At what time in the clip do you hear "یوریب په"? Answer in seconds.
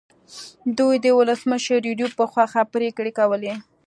1.89-2.25